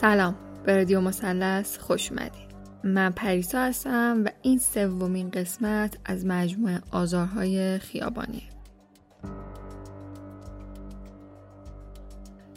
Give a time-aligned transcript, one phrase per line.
[0.00, 0.34] سلام.
[0.64, 2.50] به رادیو مثلث خوش اومدید.
[2.84, 8.42] من پریسا هستم و این سومین قسمت از مجموعه آزارهای خیابانی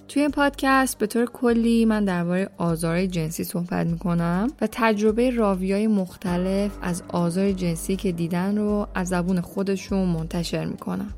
[0.08, 5.88] توی این پادکست به طور کلی من درباره آزار جنسی صحبت می‌کنم و تجربه راویای
[5.88, 11.14] مختلف از آزار جنسی که دیدن رو از زبون خودشون منتشر می‌کنم.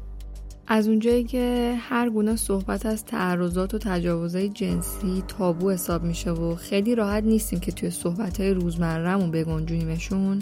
[0.68, 6.56] از اونجایی که هر گونه صحبت از تعرضات و تجاوزهای جنسی تابو حساب میشه و
[6.56, 10.42] خیلی راحت نیستیم که توی صحبتهای روزمرهمون بگنجونیمشون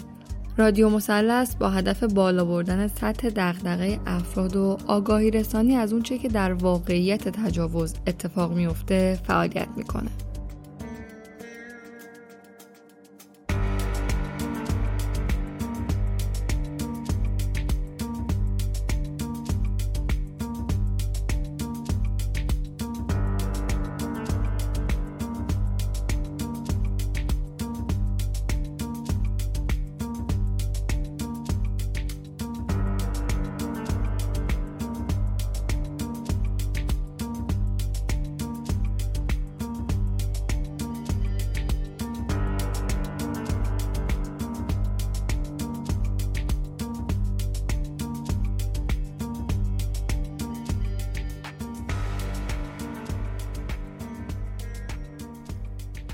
[0.56, 6.28] رادیو مثلث با هدف بالا بردن سطح دغدغه افراد و آگاهی رسانی از اونچه که
[6.28, 10.10] در واقعیت تجاوز اتفاق میفته فعالیت می‌کنه.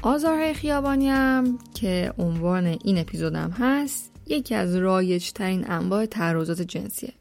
[0.02, 7.12] آزارهای خیابانی هم که عنوان این اپیزودم هست یکی از رایج ترین انواع تعرضات جنسیه.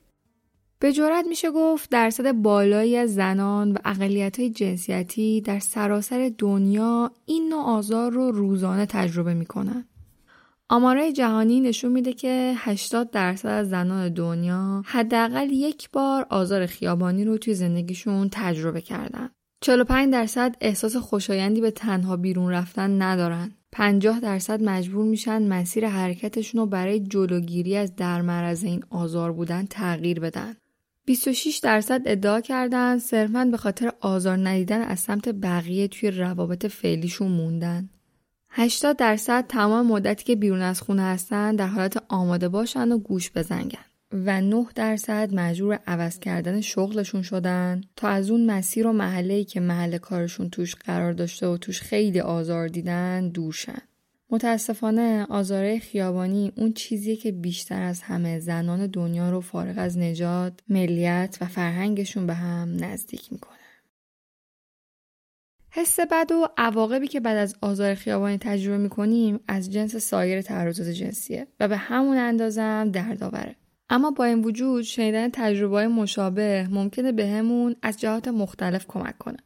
[0.79, 7.11] به جورت میشه گفت درصد بالایی از زنان و اقلیت های جنسیتی در سراسر دنیا
[7.25, 9.85] این نوع آزار رو روزانه تجربه می‌کنن.
[10.69, 17.25] آمارای جهانی نشون میده که 80 درصد از زنان دنیا حداقل یک بار آزار خیابانی
[17.25, 19.29] رو توی زندگیشون تجربه کردن.
[19.61, 23.51] 45 درصد احساس خوشایندی به تنها بیرون رفتن ندارن.
[23.71, 30.19] 50 درصد مجبور میشن مسیر حرکتشون رو برای جلوگیری از درمرز این آزار بودن تغییر
[30.19, 30.55] بدن.
[31.05, 37.31] 26 درصد ادعا کردن صرفا به خاطر آزار ندیدن از سمت بقیه توی روابط فعلیشون
[37.31, 37.89] موندن.
[38.49, 43.31] 80 درصد تمام مدتی که بیرون از خونه هستن در حالت آماده باشن و گوش
[43.35, 43.88] بزنگن.
[44.11, 49.59] و 9 درصد مجبور عوض کردن شغلشون شدن تا از اون مسیر و محله که
[49.59, 53.81] محل کارشون توش قرار داشته و توش خیلی آزار دیدن دورشن.
[54.29, 60.53] متاسفانه آزاره خیابانی اون چیزیه که بیشتر از همه زنان دنیا رو فارغ از نجات،
[60.69, 63.57] ملیت و فرهنگشون به هم نزدیک می‌کنه.
[65.71, 70.87] حس بد و عواقبی که بعد از آزار خیابانی تجربه می‌کنیم از جنس سایر تعرضات
[70.87, 73.55] جنسیه و به همون اندازه دردآوره.
[73.89, 79.37] اما با این وجود شنیدن تجربه مشابه ممکنه بهمون به از جهات مختلف کمک کنه.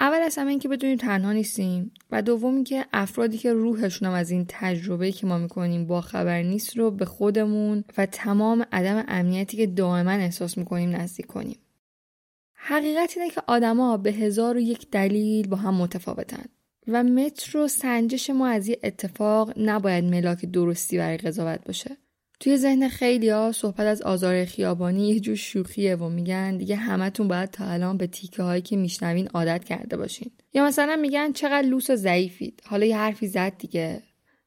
[0.00, 4.30] اول از همه اینکه بدونیم تنها نیستیم و دوم اینکه افرادی که روحشون هم از
[4.30, 9.56] این تجربه که ما می‌کنیم با خبر نیست رو به خودمون و تمام عدم امنیتی
[9.56, 11.58] که دائما احساس می‌کنیم نزدیک کنیم.
[12.54, 16.44] حقیقت اینه که آدما به هزار و یک دلیل با هم متفاوتن
[16.88, 21.96] و متر و سنجش ما از یه اتفاق نباید ملاک درستی برای قضاوت باشه.
[22.42, 27.28] توی ذهن خیلی ها صحبت از آزار خیابانی یه جور شوخیه و میگن دیگه همتون
[27.28, 30.30] باید تا الان به تیکه هایی که میشنوین عادت کرده باشین.
[30.54, 32.62] یا مثلا میگن چقدر لوس و ضعیفید.
[32.66, 34.02] حالا یه حرفی زد دیگه.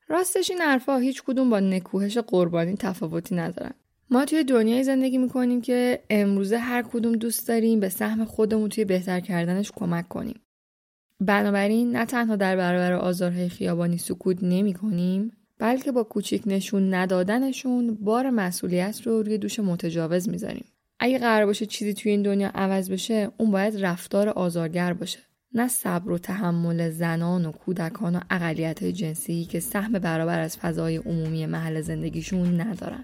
[0.08, 3.74] راستش این حرفها هیچ کدوم با نکوهش قربانی تفاوتی ندارن.
[4.10, 8.86] ما توی دنیای زندگی می‌کنیم که امروزه هر کدوم دوست داریم به سهم خودمون توی
[8.86, 10.40] بهتر کردنش کمک کنیم.
[11.20, 17.98] بنابراین نه تنها در برابر آزارهای خیابانی سکوت نمی کنیم بلکه با کوچیک نشون ندادنشون
[18.02, 20.66] بار مسئولیت رو روی دوش متجاوز می‌ذاریم.
[21.00, 25.20] اگه قرار باشه چیزی توی این دنیا عوض بشه اون باید رفتار آزارگر باشه.
[25.54, 30.98] نه صبر و تحمل زنان و کودکان و اقلیت جنسی که سهم برابر از فضای
[30.98, 33.04] عمومی محل زندگیشون ندارن.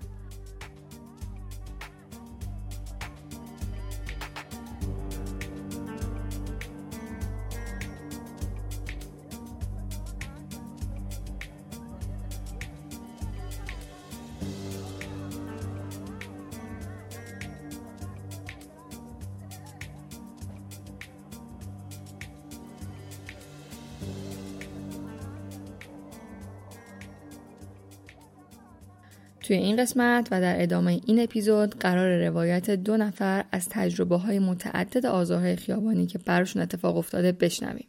[29.51, 34.39] توی این قسمت و در ادامه این اپیزود قراره روایت دو نفر از تجربه های
[34.39, 37.87] متعدد آزارهای خیابانی که براشون اتفاق افتاده بشنویم.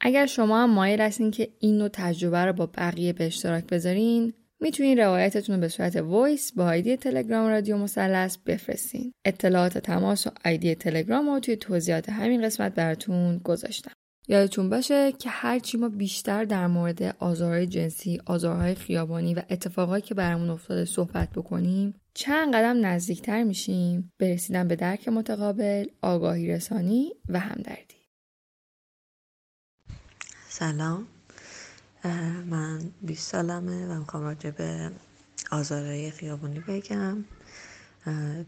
[0.00, 4.32] اگر شما هم مایل هستین که این نوع تجربه رو با بقیه به اشتراک بذارین
[4.60, 9.12] می‌تونین روایتتون رو به صورت voice با آیدی تلگرام رادیو مثلث بفرستین.
[9.24, 13.92] اطلاعات تماس و آیدی تلگرام رو توی توضیحات همین قسمت براتون گذاشتم.
[14.30, 20.14] یادتون باشه که هرچی ما بیشتر در مورد آزارهای جنسی، آزارهای خیابانی و اتفاقایی که
[20.14, 24.12] برامون افتاده صحبت بکنیم چند قدم نزدیکتر میشیم.
[24.16, 27.94] به رسیدن به درک متقابل، آگاهی رسانی و همدردی.
[30.48, 31.06] سلام.
[32.46, 34.90] من 20 سالمه و می‌خوام راجع به
[35.50, 37.24] آزارهای خیابانی بگم.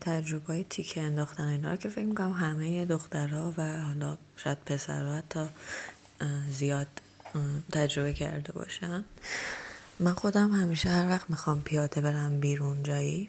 [0.00, 5.48] تجربه های تیکه انداختن اینا که فکر می‌کنم همه دخترها و حالا شاید پسرها حتی
[6.50, 6.86] زیاد
[7.72, 9.04] تجربه کرده باشن.
[10.00, 13.28] من خودم همیشه هر وقت می‌خوام پیاده برم بیرون جایی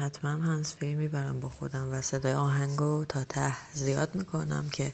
[0.00, 4.92] حتما هنسفری می‌برم با خودم و صدای آهنگو تا ته زیاد می‌کنم که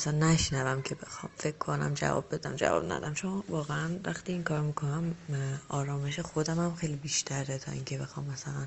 [0.00, 3.14] اصلا نشنوم که بخوام فکر کنم جواب بدم جواب ندم.
[3.14, 5.14] چون واقعا وقتی این کار می‌کنم
[5.68, 8.66] آرامش خودم هم خیلی بیشتره تا اینکه بخوام مثلا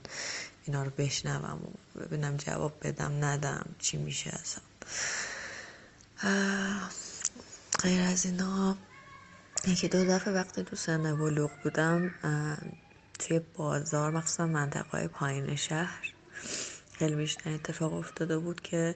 [0.66, 4.64] اینا رو بشنوم و ببینم جواب بدم ندم چی میشه اصلا.
[7.84, 8.78] غیر از اینا
[9.68, 12.12] یکی دو دفعه وقتی تو سن بلوغ بودم
[13.20, 16.14] توی بازار مخصوصا منطقه های پایین شهر
[16.92, 18.96] خیلی بیشتر اتفاق افتاده بود که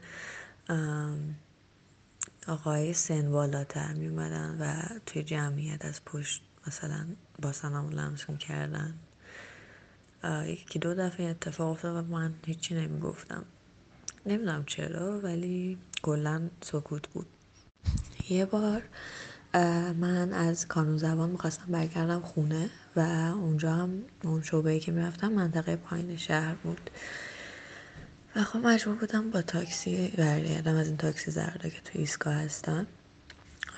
[2.47, 7.05] آقای سن بالاتر می اومدن و توی جمعیت از پشت مثلا
[7.41, 8.93] با سلام لمس کردن
[10.45, 13.45] یکی دو دفعه اتفاق افتاد و من هیچی نمی‌گفتم.
[14.25, 17.27] نمی‌دونم چرا ولی کلا سکوت بود.
[18.29, 18.83] یه بار
[19.93, 22.99] من از کانون زبان می‌خواستم برگردم خونه و
[23.35, 26.89] اونجا هم اون شعبه که می‌رفتم منطقه پایین شهر بود.
[28.37, 32.87] و خب مجبور بودم با تاکسی برگردم از این تاکسی زرده که تو ایستگاه هستن.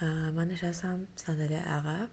[0.02, 2.10] من نشستم صندلی عقب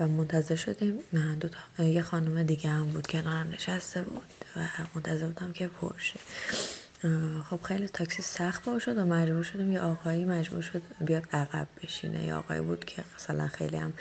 [0.00, 0.98] و منتظر شدیم.
[1.40, 4.22] دو تا یه خانم دیگه هم بود کنارم نشسته بود
[4.56, 4.60] و
[4.94, 6.20] منتظر بودم که پرشه.
[7.50, 11.68] خب خیلی تاکسی سخت بار شد و مجبور شدم یه آقایی مجبور شد بیاد عقب
[11.82, 12.24] بشینه.
[12.24, 13.92] یه آقایی بود که مثلا خیلی هم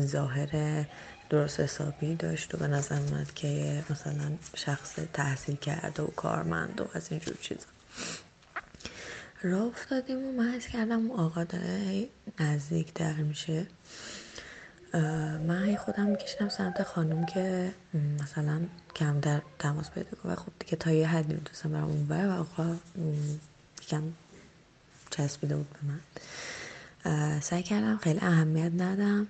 [0.00, 0.84] ظاهر
[1.30, 6.88] درست حسابی داشت و به نظر اومد که مثلا شخص تحصیل کرده و کارمند و
[6.94, 7.66] از اینجور چیزا.
[9.42, 12.08] راه افتادیم و من کردم آقا داره
[12.40, 13.66] نزدیک در میشه.
[15.46, 17.72] من خودم میکشیدم سمت خانم که
[18.22, 18.60] مثلا
[18.96, 22.40] کم در تماس پیدا کنم و خب دیگه تا یه حدی می‌تونستم برم اون و
[22.40, 22.76] آقا
[23.82, 24.02] یکم
[25.10, 26.00] چسبیده بود به من.
[27.40, 29.26] سعی کردم خیلی اهمیت ندم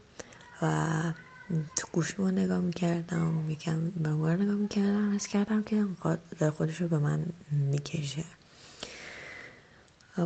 [0.62, 1.12] و
[1.76, 5.86] تو گوشی نگاه می‌کردم یکم به نگاه می‌کردم حس کردم که
[6.38, 8.24] در خودش رو به من می‌کشه.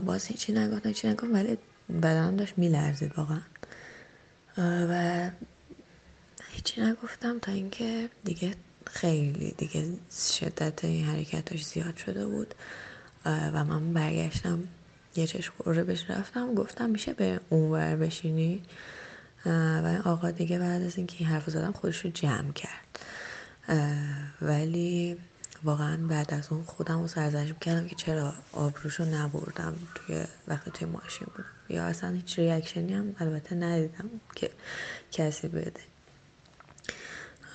[0.05, 1.59] باز هیچی نگفتم هیچی نگفتم ولی
[2.03, 3.41] بدنم داشت میلرزید واقعا.
[4.59, 5.31] و
[6.51, 8.55] هیچی نگفتم تا اینکه دیگه
[8.87, 9.87] خیلی دیگه
[10.33, 12.55] شدت این حرکتش زیاد شده بود.
[13.25, 14.69] و من برگشتم
[15.17, 18.63] یه چشم بهش رفتم گفتم میشه به اونور بشینی؟
[19.47, 22.99] و آقا دیگه بعد از اینکه این حرف زدم خودش رو جمع کرد.
[24.43, 25.17] ولی
[25.65, 30.89] واقعا بعد از اون خودم رو سرزنش کردم که چرا آبروشو نبردم توی وقتی توی
[30.89, 31.49] ماشین بودم.
[31.69, 34.51] یا اصلا هیچ ریاکشنی هم البته ندیدم که
[35.13, 35.81] کسی بده.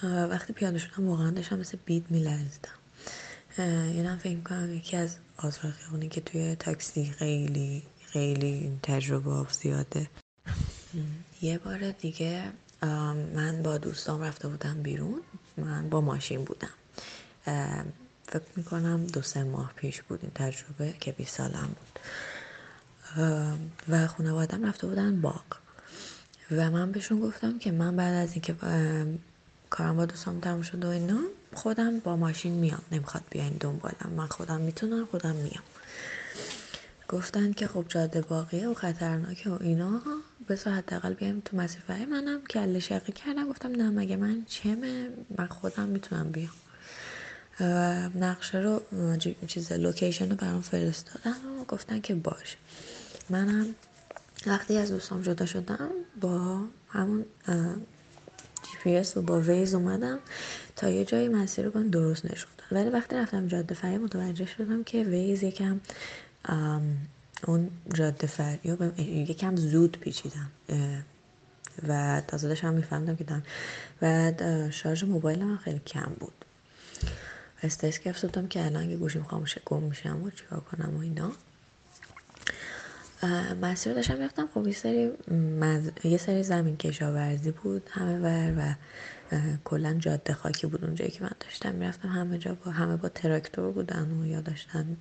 [0.04, 2.70] وقتی پیاده شدم واقعا داشتم مثل بید میلرزیدم.
[3.94, 10.10] اینم فکر می‌کنم یکی از آزراقیانی که توی تاکسی خیلی خیلی تجربه زیاده.
[11.42, 12.44] یه بار دیگه
[13.36, 15.22] من با دوستام رفته بودم بیرون.
[15.58, 16.70] من با ماشین بودم.
[18.28, 22.00] فکر می‌کنم دو سه ماه پیش بود این تجربه که 20 سالم بود.
[23.90, 25.44] و خانوادم رفته بودن باغ.
[26.52, 28.56] و من بهشون گفتم که من بعد از اینکه
[29.70, 31.20] کارم با دوستام تموم شد و اینا
[31.54, 32.82] خودم با ماشین میام.
[32.92, 34.14] نمی‌خواد بیاین دنبالم.
[34.18, 35.64] من خودم می‌تونم خودم میام.
[37.10, 40.02] گفتن که خب جاده باقیه و خطرناکه و اینا.
[40.50, 42.42] بذار حداقل بیایم تو مسیر منم.
[42.42, 46.52] کله شقی کردم گفتم نه مگه من چمه؟ من خودم می‌تونم بیام.
[48.16, 48.82] نقشه رو
[49.48, 52.58] چیز لوکیشن رو برام فرستادن و گفتن که باشه
[53.30, 53.76] منم
[54.48, 55.90] وقتی از دوستام جدا شدم
[56.22, 57.26] با همون
[58.64, 60.20] جی پی اس و با Waze اومدم
[60.76, 65.04] تا یه جایی مسیر رو درست نشد ولی وقتی رفتم جاده فرعی متوجه شدم که
[65.04, 65.80] Waze یکم
[67.48, 68.30] اون جاده
[68.64, 70.52] رو یکم زود پیچیدم
[71.88, 73.44] و تازه داشتم میفهمیدم که دارم.
[74.02, 74.32] و
[74.72, 76.46] شارژ موبایل من خیلی کم بود.
[77.64, 81.32] استرس گرفتم که الان اگه گوشیم خاموش شه گم میشم و چیکار کنم و اینا.
[83.62, 84.50] مسیر داشتم می‌رفتم.
[84.54, 85.12] خب یه سری,
[86.04, 88.76] یه سری زمین کشاورزی بود همه ور و
[89.64, 92.08] کلا جاده خاکی بود اونجایی که من داشتم می‌رفتم.
[92.08, 94.98] همه جا با همه با تراکتور بودن و یا داشتن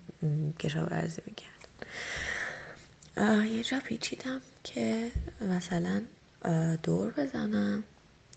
[0.58, 1.52] کشاورزی می‌کردن.
[3.26, 5.10] یه جا پیچیدم که
[5.40, 6.02] مثلا
[6.82, 7.84] دور بزنم.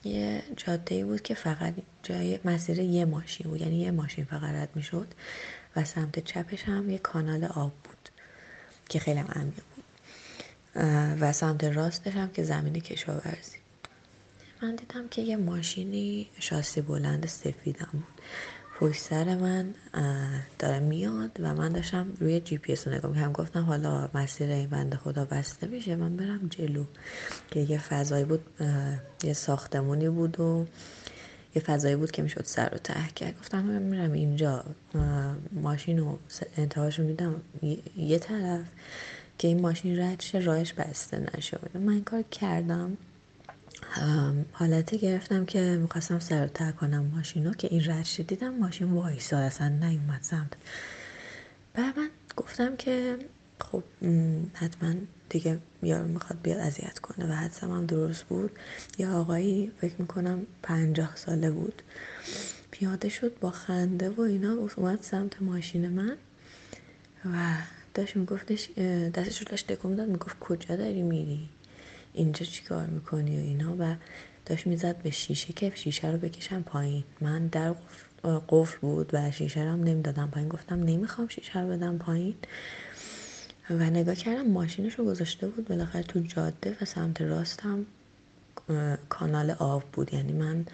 [0.04, 1.74] یه جاده بود که فقط
[2.04, 5.08] جای مسیر یه ماشین بود یعنی یه ماشین فقط رد می‌شد
[5.76, 8.10] و سمت چپش هم یه کانال آب بود
[8.90, 9.84] که خیلی عمیق بود.
[11.22, 13.58] و سمت راستش هم که زمین کشاورزی
[14.62, 18.22] من دیدم که یه ماشینی شاسی بلند سفیدم بود.
[18.82, 19.74] پشت سر من
[20.60, 24.50] داره میاد و من داشتم روی جی پی اس رو نگاه می‌کنم گفتم حالا مسیر
[24.50, 25.96] این بنده خدا بسته میشه.
[25.96, 26.84] من برم جلو.
[27.52, 28.46] که یه فضایی بود
[29.24, 30.66] یه ساختمونی بود و
[31.56, 33.40] یه فضایی بود که می‌شد سر رو ته کرد.
[33.40, 34.64] گفتم من میرم اینجا.
[35.52, 36.20] ماشین رو
[36.58, 37.42] انتهاش رو میدم
[37.96, 38.62] یه طرف
[39.38, 41.60] که این ماشین رد شه راهش بسته نشه.
[41.74, 42.98] من کار کردم.
[44.52, 49.44] حالتی گرفتم که می‌خواستم سر تر کنم ماشین رو که این رد دیدم ماشین وایساد
[49.44, 50.54] اصلا نیومد سمت.
[51.74, 53.18] بعد من گفتم که
[53.60, 53.84] خب
[54.54, 54.94] حتما
[55.30, 58.52] دیگه یارو می‌خواد بیاد اذیت کنه و حدسم هم درست بود.
[58.98, 61.82] یا آقایی فکر می‌کنم پنجاه ساله بود.
[62.72, 66.18] پیاده شد با خنده و اینا اومد سمت ماشین من
[67.26, 67.56] و
[67.94, 68.70] داشت میگفتش
[69.14, 71.50] دستش رو داشت تکون داد می‌گفت کجا داری میری؟
[72.14, 73.96] اینجا چی کار می‌کنی و اینا و
[74.46, 77.04] داشت می‌زد به شیشه که شیشه رو بکشم پایین.
[77.22, 77.76] من در
[78.50, 80.50] قفل بود و شیشه رو نمی‌دادم پایین.
[80.50, 82.36] گفتم نمی‌خوام شیشه رو بدم پایین.
[83.70, 87.86] و نگاه کردم ماشینش رو گذاشته بود بالاخره تو جاده و سمت راستم
[89.10, 90.14] کانال آب بود.
[90.14, 90.66] یعنی من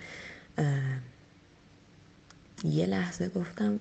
[2.64, 3.80] یه لحظه گفتم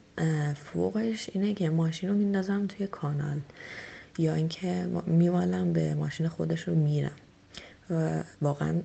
[0.55, 3.41] فوقش اینه که ماشین رو میندازم توی کانال
[4.19, 7.17] یا اینکه میوالم به ماشین خودش رو میرم.
[7.90, 8.81] و واقعا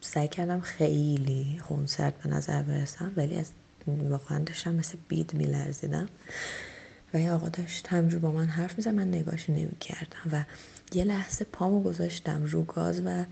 [0.00, 3.50] سعی کردم خیلی خونسرد به نظر برسم ولی از
[3.86, 6.08] واقعا داشتم مثل بید میلرزیدم.
[7.14, 10.44] و این آقا داشت همجور با من حرف می‌زد من نگاش نمی کردم و
[10.94, 13.24] یه لحظه پامو گذاشتم رو گاز و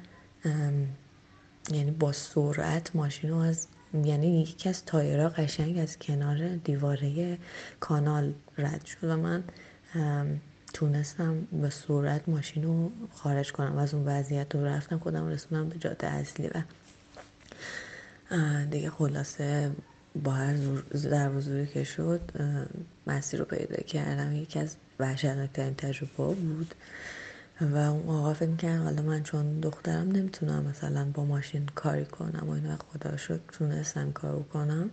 [1.72, 3.66] یعنی با سرعت ماشین رو از
[4.04, 7.38] یعنی یکی از تایرها قشنگ از کنار دیواره
[7.80, 9.44] کانال رد شد و من
[10.74, 15.68] تونستم به صورت ماشین رو خارج کنم و از اون وضعیت رو رفتم خودم رسونم
[15.68, 16.62] به جاده اصلی و
[18.70, 19.70] دیگه خلاصه
[20.24, 20.54] با هر
[20.92, 22.20] در که شد
[23.06, 24.32] مسیر رو پیدا کردم.
[24.32, 26.74] یکی از وحشتناکترین تجربه بود
[27.60, 32.48] و اون آقا فکر کرد حالا من چون دخترم نمی‌تونم مثلا با ماشین کاری کنم
[32.48, 34.90] و اینا خدا شد تونستم کار کنم.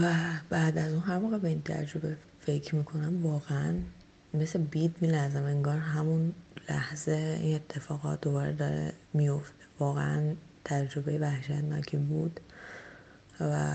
[0.00, 0.12] و
[0.48, 3.74] بعد از اون هر موقع به این تجربه فکر می‌کنم واقعا
[4.34, 6.34] مثل بید میلرزم انگار همون
[6.68, 10.34] لحظه این اتفاقات دوباره داره میفته واقعا
[10.64, 12.40] تجربه وحشتناکی بود
[13.40, 13.74] و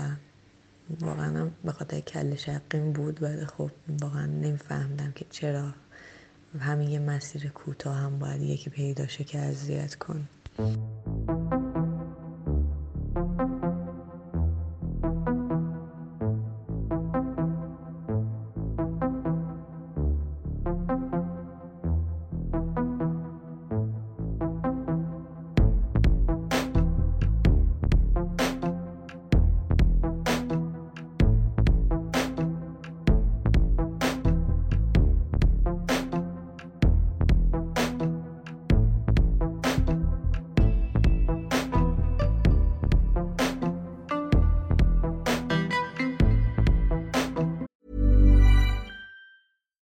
[1.00, 3.70] واقعا به خاطر کل شقیم بود ولی خب
[4.00, 5.74] واقعا نمیفهمدم که چرا
[6.60, 10.28] همین یه مسیر کوتاه هم باید یکی پیداشه که اذیت کن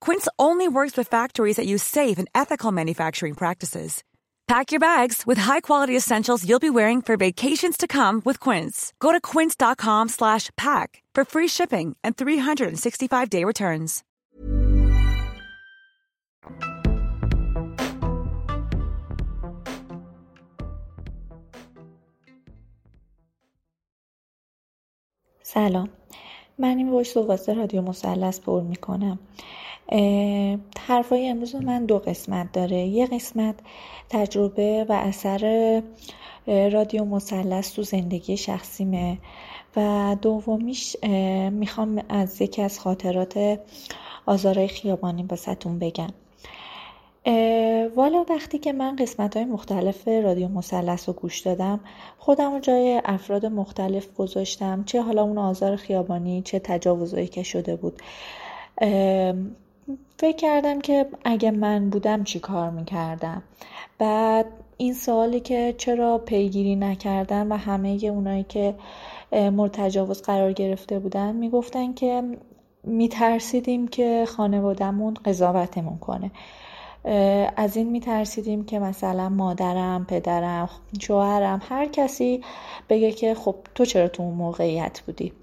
[0.00, 4.04] Quince only works with factories that use safe and ethical manufacturing practices.
[4.46, 8.92] Pack your bags with high-quality essentials you'll be wearing for vacations to come with Quince.
[9.00, 14.02] Go to quince.com/pack for free shipping and 365-day returns.
[25.54, 25.88] سلام
[26.58, 29.18] من این وایس واسه رادیو مثلث پر میکنم
[30.87, 32.77] حرفای امروز من دو قسمت داره.
[32.77, 33.55] یه قسمت
[34.09, 35.81] تجربه و اثر
[36.47, 39.17] رادیو مثلث تو زندگی شخصیمه
[39.75, 40.95] و دومیش
[41.51, 43.59] می‌خوام از یکی از خاطرات
[44.25, 46.09] آزارای خیابانی باستون بگم.
[47.95, 51.79] والا وقتی که من قسمت های مختلف رادیو مثلث رو گوش دادم
[52.17, 57.75] خودم رو جای افراد مختلف گذاشتم چه حالا اون آزار خیابانی چه تجاوزایی که شده
[57.75, 58.01] بود.
[60.17, 63.43] فکر کردم که اگه من بودم چی کار می‌کردم؟
[63.97, 64.45] بعد
[64.77, 68.75] این سوالی که چرا پیگیری نکردن و همه اونایی که
[69.31, 72.23] مورد تجاوز قرار گرفته بودن می‌گفتن که
[72.83, 76.31] میترسیدیم که خانوادهمون قضاوتمون کنه.
[77.55, 80.69] از این میترسیدیم که مثلا مادرم پدرم
[80.99, 82.43] شوهرم هر کسی
[82.89, 85.33] بگه که خب تو چرا تو اون موقعیت بودی؟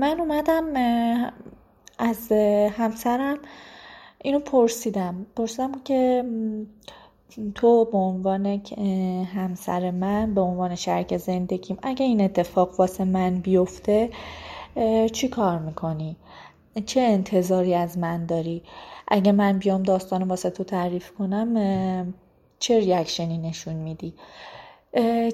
[0.00, 0.64] من اومدم
[1.98, 2.32] از
[2.70, 3.38] همسرم
[4.18, 6.24] اینو پرسیدم پرسیدم که
[7.54, 8.46] تو به عنوان
[9.24, 14.10] همسر من به عنوان شرک زندگیم اگه این اتفاق واسه من بیفته
[15.12, 16.16] چی کار می‌کنی؟
[16.86, 18.62] چه انتظاری از من داری؟
[19.08, 22.14] اگه من بیام داستان واسه تو تعریف کنم
[22.58, 24.14] چه ریاکشنی نشون میدی؟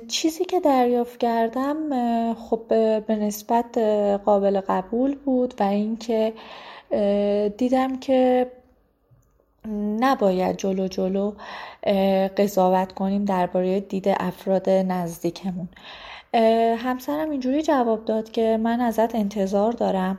[0.09, 2.63] چیزی که دریافت کردم خب
[3.07, 3.79] به نسبت
[4.25, 6.33] قابل قبول بود و اینکه
[7.57, 8.51] دیدم که
[10.01, 11.33] نباید جلو جلو
[12.37, 15.69] قضاوت کنیم درباره دید افراد نزدیکمون.
[16.79, 20.19] همسرم اینجوری جواب داد که من ازت انتظار دارم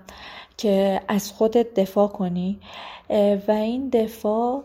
[0.57, 2.59] که از خودت دفاع کنی
[3.47, 4.63] و این دفاع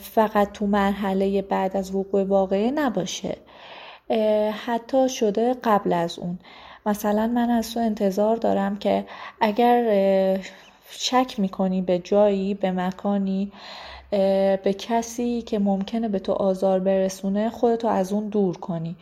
[0.00, 3.36] فقط تو مرحله بعد از وقوع واقعه نباشه.
[4.66, 6.38] حتی شده قبل از اون.
[6.86, 9.04] مثلا من از تو انتظار دارم که
[9.40, 10.40] اگر
[10.90, 13.52] شک می‌کنی به جایی به مکانی
[14.10, 18.96] به کسی که ممکنه به تو آزار برسونه خودتو از اون دور کنی.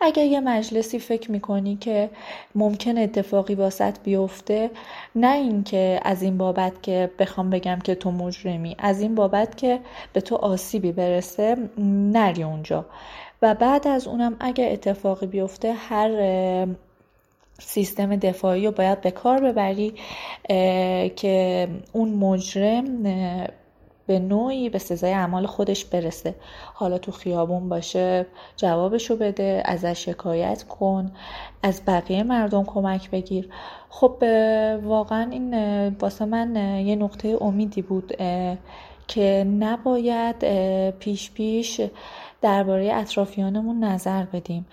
[0.00, 2.10] اگر یه مجلسی فکر می‌کنی که
[2.54, 4.70] ممکن اتفاقی واسط بیفته
[5.14, 9.80] نه اینکه از این بابت که بخوام بگم که تو مجرمی از این بابت که
[10.12, 11.56] به تو آسیبی برسه
[12.12, 12.86] نری اونجا.
[13.42, 16.10] و بعد از اونم اگه اتفاقی بیفته هر
[17.58, 19.94] سیستم دفاعی رو باید به کار ببری
[21.16, 22.84] که اون مجرم
[24.10, 26.34] به نوعی به سزای اعمال خودش برسه.
[26.74, 31.12] حالا تو خیابون باشه جوابشو بده ازش شکایت کن
[31.62, 33.48] از بقیه مردم کمک بگیر.
[33.88, 34.16] خب
[34.84, 35.54] واقعا این
[35.88, 38.12] واسه من یه نقطه امیدی بود
[39.08, 40.38] که نباید
[40.90, 41.80] پیش پیش
[42.42, 44.66] درباره اطرافیانمون نظر بدیم.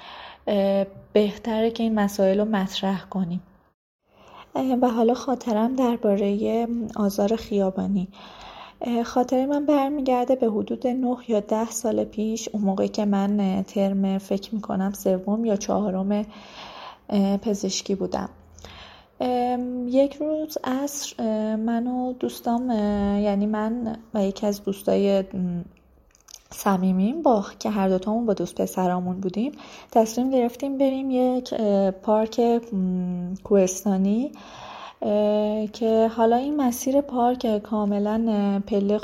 [1.14, 3.42] بهتره که این مسائل رو مطرح کنیم.
[4.82, 8.08] و حالا خاطرم درباره آزار خیابانی.
[9.06, 14.18] خاطر من برمیگرده به حدود 9 یا ده سال پیش اون موقع که من ترم
[14.18, 16.26] فکر می‌کنم سوم یا چهارم
[17.42, 18.30] پزشکی بودم.
[19.88, 21.16] یک روز عصر
[21.56, 22.72] من و دوستام
[23.22, 25.24] یعنی من و یکی از دوستای
[26.52, 29.52] صمیمیم با که هر دوتامون با دوست پسرامون بودیم
[29.92, 31.54] تصمیم گرفتیم بریم یک
[32.04, 32.62] پارک
[33.44, 34.32] کوهستانی
[35.74, 39.00] که حالا این مسیر پارک کاملا پله,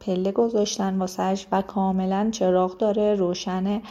[0.00, 3.82] پله گذاشتن واسهش و کاملا چراغ داره روشنه.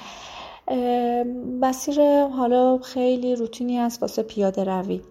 [1.62, 5.02] مسیر حالا خیلی روتینی است واسه پیاده روی.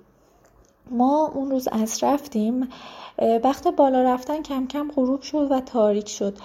[0.90, 2.68] ما اون روز از رفتیم
[3.44, 6.38] وقت بالا رفتن کم کم غروب شد و تاریک شد.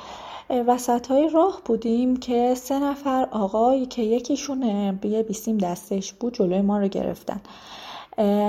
[0.50, 4.64] وسط های راه بودیم که سه نفر آقایی که یکیشون
[5.04, 7.42] یه بیسیم دستش بود جلوی ما رو گرفتن.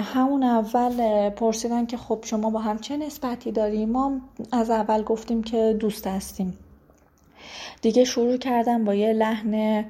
[0.00, 4.20] همون اول پرسیدن که خب شما با هم چه نسبتی داریم؟ ما
[4.52, 6.58] از اول گفتیم که دوست هستیم.
[7.82, 9.84] دیگه شروع کردم با یه لحن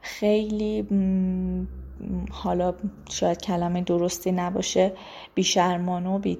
[0.00, 0.86] خیلی
[2.30, 2.74] حالا
[3.10, 4.92] شاید کلمه درستی نباشه
[5.34, 6.38] بیشرمان و بی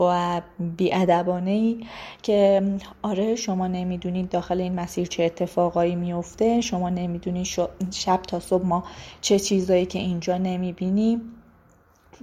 [0.00, 0.42] و
[0.76, 1.86] بیادبانه ای
[2.22, 2.62] که
[3.02, 7.46] آره شما نمی‌دونید داخل این مسیر چه اتفاقایی میفته شما نمی‌دونید
[7.90, 8.84] شب تا صبح ما
[9.20, 11.20] چه چیزایی که اینجا نمی‌بینیم.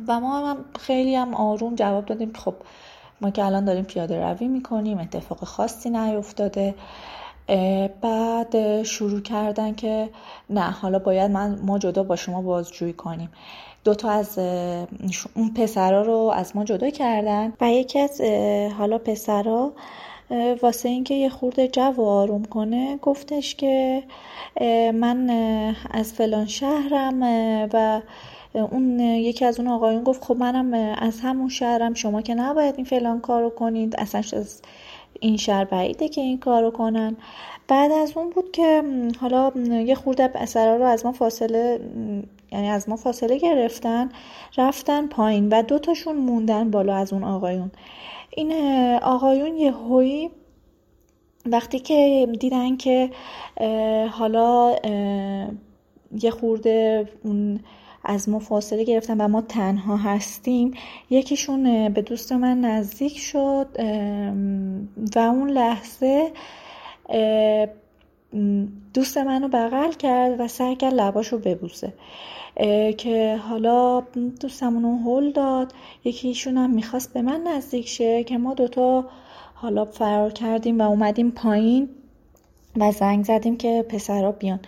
[0.08, 2.54] و ما هم خیلی هم آروم جواب دادیم خب
[3.22, 6.76] ما که الان داریم پیاده روی می‌کنیم اتفاق خاصی نیفتاده.
[8.02, 10.10] بعد شروع کردن که
[10.50, 13.30] نه حالا باید من ما جدا با شما بازجویی کنیم.
[13.84, 14.40] دوتا از
[15.36, 17.54] اون پسرا رو از ما جدا کردن.
[17.62, 18.22] و یکی از
[18.78, 19.72] حالا پسرا
[20.62, 24.04] واسه اینکه یه خورده جو آروم کنه گفتش که
[24.94, 25.30] من
[25.92, 27.24] از فلان شهرم
[27.74, 28.02] و
[28.54, 32.86] اون یکی از اون آقایون گفت خب منم از همون شهرم شما که نباید این
[32.86, 34.62] فلان کارو کنید اصلا از
[35.20, 37.18] این شهر بعیده که این کارو کنن.
[37.68, 38.84] بعد از اون بود که
[39.22, 41.80] حالا یه خورده پسرا رو از ما فاصله
[42.52, 44.10] یعنی از ما فاصله گرفتن
[44.58, 47.72] رفتن پایین و دوتاشون موندن بالا از اون آقایون.
[48.30, 48.54] این
[49.02, 50.30] آقایون یه هویی
[51.46, 53.10] وقتی که دیدن که
[54.12, 54.76] حالا
[56.22, 57.10] یه خورده
[58.04, 60.74] از ما فاصله گرفتن و ما تنها هستیم.
[61.10, 63.68] یکیشون به دوست من نزدیک شد
[65.16, 66.32] و اون لحظه
[68.94, 71.94] دوست منو بغل کرد و سعی کرد لباشو ببوسه
[72.98, 74.04] که حالا
[74.40, 75.74] دوستمون رو هل داد.
[76.04, 79.06] یکیشون هم می‌خواست به من نزدیک شه که ما دوتا
[79.54, 81.90] حالا فرار کردیم و اومدیم پایین
[82.78, 84.60] و زنگ زدیم که پسرا بیان.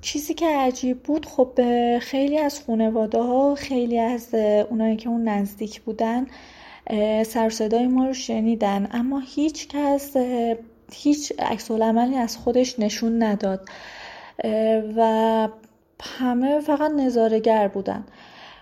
[0.00, 1.60] چیزی که عجیب بود خب
[1.98, 4.34] خیلی از خانواده ها خیلی از
[4.70, 6.26] اونایی که اون نزدیک بودن
[7.26, 8.88] سر صدای ما رو شنیدن.
[8.92, 10.16] اما هیچ کس
[10.92, 13.68] هیچ عکس از خودش نشون نداد.
[14.96, 15.48] و
[16.02, 18.04] همه فقط نظارگر بودن.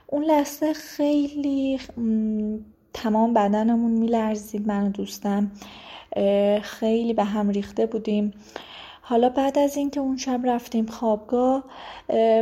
[0.06, 1.80] اون لحظه خیلی
[2.94, 5.50] تمام بدنمون میلرزید من و دوستم.
[6.62, 8.32] خیلی به هم ریخته بودیم.
[9.08, 11.64] حالا بعد از اینکه اون شب رفتیم خوابگاه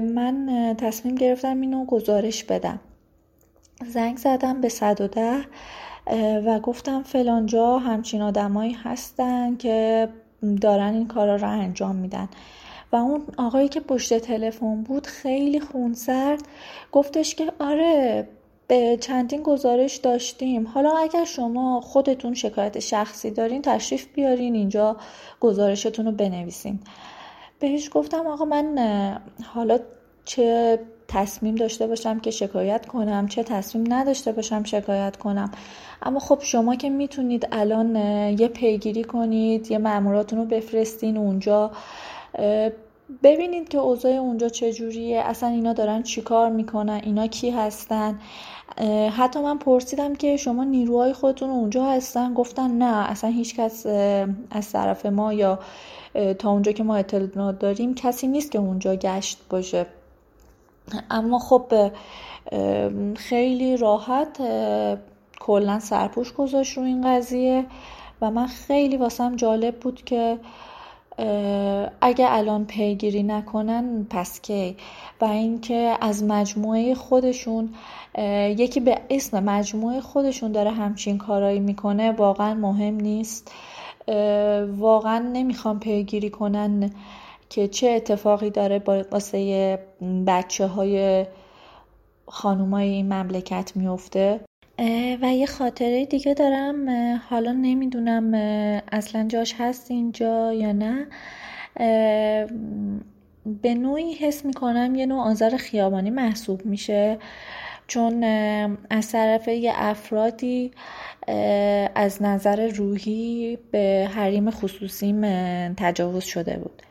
[0.00, 2.80] من تصمیم گرفتم اینو گزارش بدم.
[3.88, 5.44] زنگ زدم به 110
[6.46, 10.08] و گفتم فلانجا همچین آدمایی هستن که
[10.60, 12.28] دارن این کارا رو انجام میدن.
[12.92, 16.42] و اون آقایی که پشت تلفن بود خیلی خونسرد
[16.92, 18.28] گفتش که آره
[18.68, 20.66] به چندین گزارش داشتیم.
[20.66, 24.96] حالا اگر شما خودتون شکایت شخصی دارین تشریف بیارین اینجا
[25.40, 26.80] گزارشتون رو بنویسین.
[27.60, 28.78] بهش گفتم آقا من
[29.54, 29.78] حالا
[30.24, 35.50] چه تصمیم داشته باشم که شکایت کنم چه تصمیم نداشته باشم شکایت کنم.
[36.02, 37.96] اما خب شما که می‌تونید الان
[38.38, 41.70] یه پیگیری کنید یه ماموراتون رو بفرستین اونجا
[43.22, 48.20] ببینید که اوضاع اونجا چجوریه اصلا اینا دارن چیکار می‌کنن اینا کی هستن.
[49.16, 53.86] حتی من پرسیدم که شما نیروهای خودتون اونجا هستن؟ گفتن نه اصلا هیچ کس
[54.50, 55.58] از طرف ما یا
[56.38, 59.86] تا اونجا که ما اطلاعات داریم کسی نیست که اونجا گشت باشه.
[61.10, 61.90] اما خب
[63.16, 64.42] خیلی راحت
[65.40, 67.66] کلا سرپوش گذاشت رو این قضیه
[68.20, 70.38] و من خیلی واسم جالب بود که
[72.00, 74.76] اگه الان پیگیری نکنن پس کی؟
[75.20, 77.74] و اینکه از مجموعه خودشون
[78.48, 83.52] یکی به اسم مجموعه خودشون داره همچین کارایی می‌کنه واقعا مهم نیست.
[84.78, 86.90] واقعا نمی‌خوام پیگیری کنن
[87.50, 89.78] که چه اتفاقی داره واسه
[90.26, 91.26] بچه های
[92.26, 94.40] خانومای این مملکت میفته
[95.22, 98.34] و یه خاطره دیگه دارم حالا نمی‌دونم
[98.92, 101.06] اصلا جاش هست اینجا یا نه.
[103.62, 107.18] به نوعی حس می‌کنم یه نوع آزار خیابانی محسوب میشه.
[107.86, 108.24] چون
[108.90, 110.70] از طرف یه افرادی
[111.94, 115.22] از نظر روحی به حریم خصوصیم
[115.74, 116.82] تجاوز شده بود.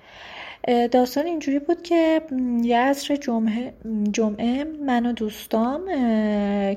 [0.92, 2.22] داستان اینجوری بود که
[2.64, 3.74] یه عصر جمعه,
[4.12, 5.86] جمعه من و دوستام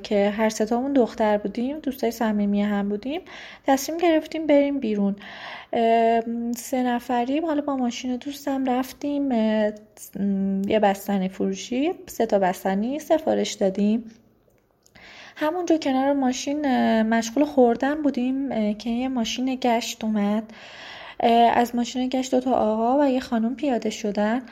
[0.02, 3.20] که هر ستامون دختر بودیم دوستای صمیمی هم بودیم
[3.66, 5.16] تصمیم گرفتیم بریم بیرون.
[6.56, 9.32] سه نفریم حالا با ماشین دوستم رفتیم
[10.68, 14.04] یه بستنی فروشی سه تا بستنی سفارش دادیم.
[15.36, 16.62] همونجا کنار ماشین
[17.02, 20.52] مشغول خوردن بودیم که یه ماشین گشت اومد.
[21.54, 24.42] از ماشین گشت دو تا آقا و یه خانم پیاده شدن.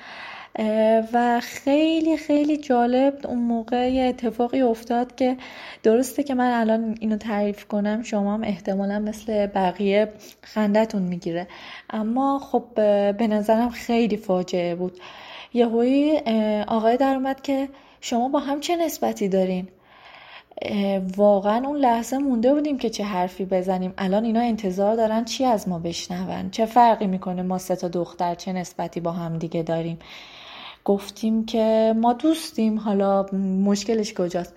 [1.12, 5.36] و خیلی خیلی جالب اون موقع یه اتفاقی افتاد که
[5.82, 10.08] درسته که من الان اینو تعریف کنم شما هم احتمالا مثل بقیه
[10.42, 11.46] خندتون می‌گیره.
[11.90, 12.64] اما خب
[13.12, 14.98] به نظرم خیلی فاجعه بود.
[15.54, 16.18] یهویی
[16.68, 17.68] آقای در اومد که
[18.00, 19.68] شما با هم چه نسبتی دارین؟
[21.16, 23.94] واقعا اون لحظه مونده بودیم که چه حرفی بزنیم.
[23.98, 28.34] الان اینا انتظار دارن چی از ما بشنون؟ چه فرقی می‌کنه ما سه تا دختر
[28.34, 29.98] چه نسبتی با هم دیگه داریم؟
[30.84, 32.78] گفتیم که ما دوستیم.
[32.78, 33.22] حالا
[33.64, 34.54] مشکلش کجاست؟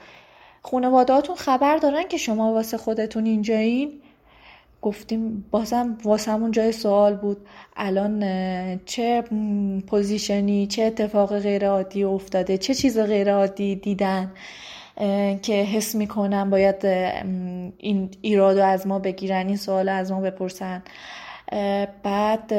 [0.61, 3.91] خانوادهاتون خبر دارن که شما واسه خودتون اینجایین؟
[4.81, 7.37] گفتیم بازم واسمون جای سوال بود.
[7.77, 8.19] الان
[8.85, 9.23] چه
[9.87, 14.31] پوزیشنی چه اتفاق غیر عادی افتاده؟ چه چیز غیر عادی دیدن؟
[15.41, 16.85] که حس می‌کنن باید
[17.77, 20.83] این ایرادو از ما بگیرن این سوال از ما بپرسن.
[22.03, 22.53] بعد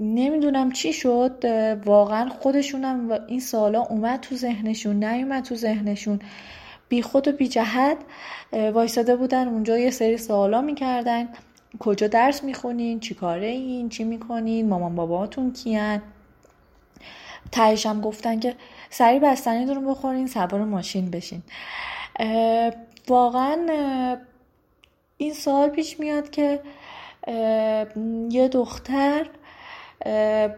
[0.00, 1.44] نمی‌دونم چی شد
[1.84, 6.20] واقعا خودشونم این سوالا اومد تو ذهنشون نیومد تو ذهنشون.
[6.88, 7.96] بی خود و بی جهت
[8.52, 11.28] وایساده بودن اونجا یه سری سوالا می‌کردن.
[11.78, 16.02] کجا درس می‌خونین؟ چی کاره این چی می‌کنین؟ مامان باباتون کیان؟
[17.84, 18.54] هم گفتن که
[18.94, 21.42] سری بستنی رو بخورین سوار ماشین بشین.
[23.08, 23.66] واقعا
[25.16, 26.60] این سوال پیش میاد که
[28.30, 29.26] یه دختر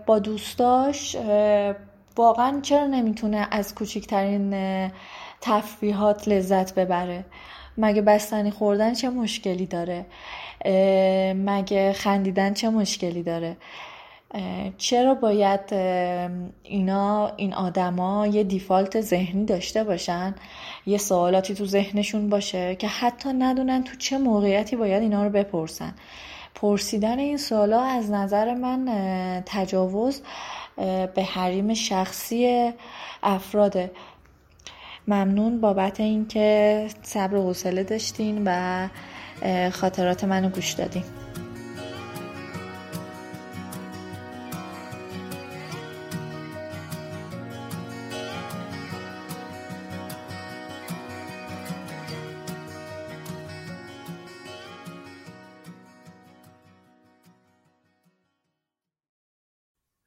[0.06, 1.16] با دوستاش
[2.16, 4.54] واقعا چرا نمی‌تونه از کوچکترین
[5.40, 7.24] تفریحات لذت ببره؟
[7.78, 10.06] مگه بستنی خوردن چه مشکلی داره؟
[11.34, 13.56] مگه خندیدن چه مشکلی داره؟
[14.78, 15.72] چرا باید
[16.62, 20.34] اینا این آدما یه دیفالت ذهنی داشته باشن؟
[20.86, 25.94] یه سوالاتی تو ذهنشون باشه که حتی ندونن تو چه موقعیتی باید اینا رو بپرسن.
[26.54, 28.88] پرسیدن این سوالا از نظر من
[29.46, 30.22] تجاوز
[31.14, 32.72] به حریم شخصی
[33.22, 33.90] افراده.
[35.08, 38.88] ممنون بابت اینکه صبر و حوصله داشتین و
[39.70, 41.04] خاطرات منو گوش دادین.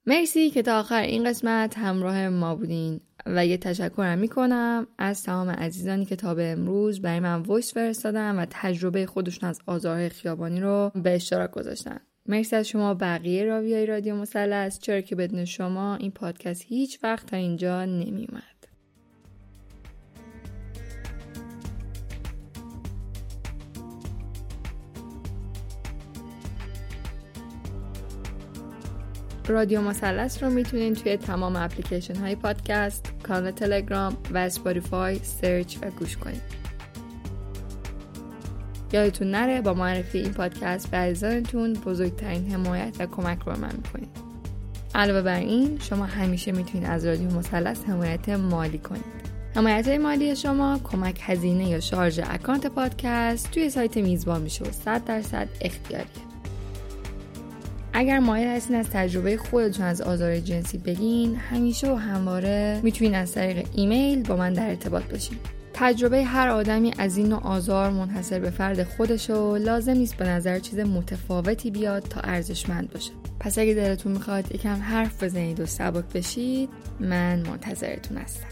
[0.07, 5.49] مرسی که تا آخر این قسمت همراه ما بودین و یه تشکرم می‌کنم از تمام
[5.49, 10.59] عزیزانی که تا به امروز برای من ویس فرستادن و تجربه خودشون از آزار خیابانی
[10.59, 11.99] رو به اشتراک گذاشتن.
[12.25, 14.79] مرسی از شما بقیه راویای رادیو مثلث.
[14.79, 18.56] چرا که بدون شما این پادکست هیچ وقت تا اینجا نمیومد
[29.47, 35.89] رادیو مثلث رو می‌تونین توی تمام اپلیکیشن های پادکست، کانال تلگرام و Spotify search و
[35.89, 36.41] گوش کنید.
[38.91, 44.09] یادتون نره با معرفی این پادکست به عزیزانتون بزرگترین حمایت و کمک رو من می‌کنید.
[44.95, 49.03] علاوه بر این شما همیشه می‌تونید از رادیو مثلث حمایت مالی کنید.
[49.55, 55.05] حمایت مالی شما کمک هزینه یا شارژ account پادکست توی سایت میزبان میشه و 100
[55.05, 56.07] درصد اختیاریه.
[57.99, 63.31] اگر مایل هستین از تجربه خودتون از آزار جنسی بگین همیشه و همواره می‌تونین از
[63.31, 65.37] طریق ایمیل با من در ارتباط باشین.
[65.73, 70.25] تجربه هر آدمی از این نوع آزار منحصر به فرد خودش و لازم نیست به
[70.25, 73.11] نظر چیز متفاوتی بیاد تا ارزشمند باشه.
[73.39, 78.47] پس اگه دلتون می‌خواد یکم حرف بزنید و سبک بشید من منتظرتون هستم.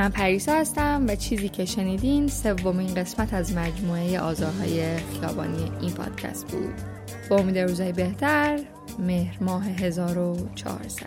[0.00, 6.46] من پریسا هستم و چیزی که شنیدین سومین قسمت از مجموعه آزارهای خیابانی این پادکست
[6.46, 6.74] بود.
[7.30, 8.60] با امید روزای بهتر
[8.98, 11.06] مهر ماه 1400